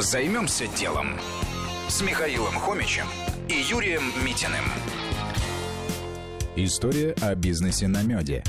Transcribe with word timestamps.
Займемся 0.00 0.66
делом 0.66 1.20
с 1.86 2.00
Михаилом 2.00 2.54
Хомичем 2.54 3.04
и 3.50 3.52
Юрием 3.52 4.04
Митиным. 4.24 4.64
История 6.56 7.14
о 7.20 7.34
бизнесе 7.34 7.86
на 7.86 8.02
меде. 8.02 8.42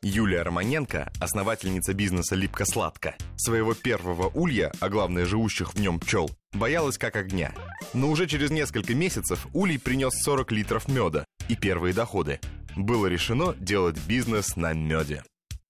Юлия 0.00 0.40
Романенко, 0.40 1.12
основательница 1.20 1.92
бизнеса 1.92 2.34
«Липко-сладко», 2.34 3.14
своего 3.36 3.74
первого 3.74 4.30
улья, 4.30 4.72
а 4.80 4.88
главное 4.88 5.26
живущих 5.26 5.74
в 5.74 5.78
нем 5.78 6.00
пчел, 6.00 6.30
боялась 6.54 6.96
как 6.96 7.16
огня. 7.16 7.52
Но 7.92 8.08
уже 8.08 8.26
через 8.26 8.50
несколько 8.50 8.94
месяцев 8.94 9.46
улей 9.52 9.78
принес 9.78 10.14
40 10.22 10.50
литров 10.52 10.88
меда 10.88 11.26
и 11.46 11.56
первые 11.56 11.92
доходы. 11.92 12.40
Было 12.74 13.06
решено 13.06 13.54
делать 13.58 13.98
бизнес 14.06 14.56
на 14.56 14.72
меде. 14.72 15.24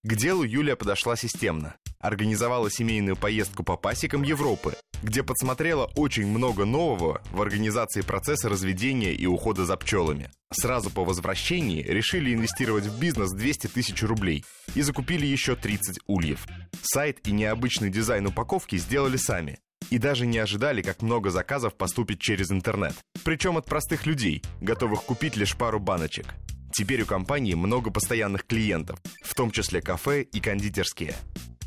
К 0.04 0.14
делу 0.14 0.44
Юлия 0.44 0.76
подошла 0.76 1.16
системно. 1.16 1.74
Организовала 2.04 2.70
семейную 2.70 3.16
поездку 3.16 3.62
по 3.64 3.78
пасекам 3.78 4.24
Европы, 4.24 4.74
где 5.02 5.22
подсмотрела 5.22 5.90
очень 5.96 6.26
много 6.26 6.66
нового 6.66 7.22
в 7.32 7.40
организации 7.40 8.02
процесса 8.02 8.50
разведения 8.50 9.14
и 9.14 9.24
ухода 9.24 9.64
за 9.64 9.74
пчелами. 9.78 10.30
Сразу 10.52 10.90
по 10.90 11.02
возвращении 11.02 11.82
решили 11.82 12.34
инвестировать 12.34 12.84
в 12.84 13.00
бизнес 13.00 13.32
200 13.32 13.68
тысяч 13.68 14.02
рублей 14.02 14.44
и 14.74 14.82
закупили 14.82 15.24
еще 15.24 15.56
30 15.56 16.00
ульев. 16.06 16.46
Сайт 16.82 17.26
и 17.26 17.32
необычный 17.32 17.88
дизайн 17.88 18.26
упаковки 18.26 18.76
сделали 18.76 19.16
сами. 19.16 19.58
И 19.88 19.96
даже 19.96 20.26
не 20.26 20.36
ожидали, 20.36 20.82
как 20.82 21.00
много 21.00 21.30
заказов 21.30 21.74
поступит 21.74 22.20
через 22.20 22.50
интернет. 22.50 22.94
Причем 23.24 23.56
от 23.56 23.64
простых 23.64 24.04
людей, 24.04 24.42
готовых 24.60 25.04
купить 25.04 25.36
лишь 25.36 25.56
пару 25.56 25.80
баночек. 25.80 26.34
Теперь 26.70 27.00
у 27.00 27.06
компании 27.06 27.54
много 27.54 27.90
постоянных 27.90 28.44
клиентов, 28.44 29.00
в 29.22 29.34
том 29.34 29.50
числе 29.50 29.80
кафе 29.80 30.20
и 30.20 30.40
кондитерские. 30.40 31.14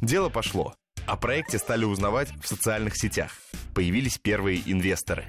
Дело 0.01 0.29
пошло. 0.29 0.75
О 1.05 1.15
проекте 1.15 1.57
стали 1.57 1.85
узнавать 1.85 2.29
в 2.43 2.47
социальных 2.47 2.97
сетях. 2.97 3.31
Появились 3.73 4.17
первые 4.17 4.61
инвесторы. 4.65 5.25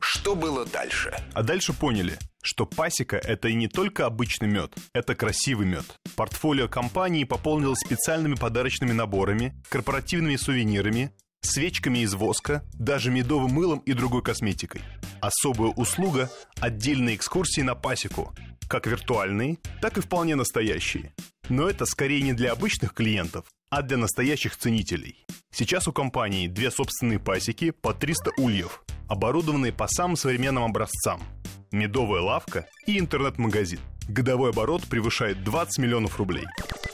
Что 0.00 0.34
было 0.34 0.64
дальше? 0.64 1.14
А 1.34 1.42
дальше 1.42 1.72
поняли, 1.72 2.18
что 2.42 2.64
пасека– 2.64 3.16
это 3.22 3.48
и 3.48 3.54
не 3.54 3.68
только 3.68 4.06
обычный 4.06 4.48
мед, 4.48 4.74
это 4.94 5.14
красивый 5.14 5.66
мед. 5.66 5.84
Портфолио 6.16 6.68
компании 6.68 7.24
пополнилось 7.24 7.80
специальными 7.80 8.34
подарочными 8.34 8.92
наборами, 8.92 9.54
корпоративными 9.68 10.36
сувенирами, 10.36 11.12
свечками 11.42 11.98
из 12.00 12.14
воска, 12.14 12.64
даже 12.72 13.10
медовым 13.10 13.52
мылом 13.52 13.80
и 13.80 13.92
другой 13.92 14.22
косметикой. 14.22 14.80
Особая 15.20 15.70
услуга– 15.70 16.30
отдельные 16.60 17.16
экскурсии 17.16 17.60
на 17.60 17.74
пасеку, 17.74 18.34
как 18.68 18.86
виртуальные, 18.86 19.58
так 19.80 19.98
и 19.98 20.00
вполне 20.00 20.36
настоящие. 20.36 21.14
Но 21.48 21.68
это 21.68 21.84
скорее 21.84 22.22
не 22.22 22.32
для 22.32 22.52
обычных 22.52 22.94
клиентов, 22.94 23.44
а 23.72 23.80
для 23.80 23.96
настоящих 23.96 24.54
ценителей. 24.54 25.24
Сейчас 25.50 25.88
у 25.88 25.92
компании 25.92 26.46
две 26.46 26.70
собственные 26.70 27.18
пасеки 27.18 27.70
по 27.70 27.94
300 27.94 28.32
ульев, 28.36 28.84
оборудованные 29.08 29.72
по 29.72 29.88
самым 29.88 30.16
современным 30.16 30.64
образцам. 30.64 31.22
Медовая 31.70 32.20
лавка 32.20 32.66
и 32.86 32.98
интернет-магазин. 32.98 33.80
Годовой 34.08 34.50
оборот 34.50 34.82
превышает 34.82 35.42
20 35.42 35.78
миллионов 35.78 36.18
рублей. 36.18 36.44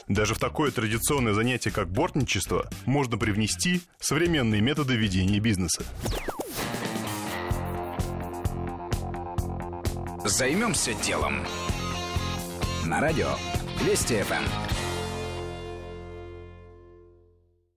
Даже 0.06 0.36
в 0.36 0.38
такое 0.38 0.70
традиционное 0.70 1.32
занятие, 1.32 1.72
как 1.72 1.90
бортничество, 1.90 2.70
можно 2.86 3.18
привнести 3.18 3.80
современные 3.98 4.60
методы 4.60 4.94
ведения 4.94 5.40
бизнеса. 5.40 5.82
Займемся 10.24 10.94
делом. 10.94 11.44
На 12.84 13.00
радио 13.00 13.30
Вести 13.84 14.22
ФМ. 14.22 14.87